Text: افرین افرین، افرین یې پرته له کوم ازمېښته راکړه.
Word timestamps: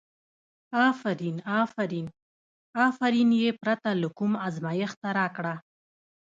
افرین 0.89 1.37
افرین، 1.61 2.07
افرین 2.87 3.29
یې 3.41 3.51
پرته 3.61 3.89
له 4.01 4.07
کوم 4.17 4.31
ازمېښته 4.47 5.09
راکړه. 5.19 5.55